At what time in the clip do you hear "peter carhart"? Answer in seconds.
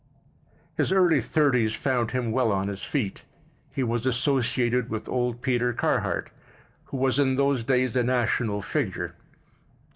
5.43-6.31